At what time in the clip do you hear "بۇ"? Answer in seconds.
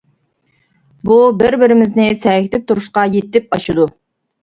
1.09-1.19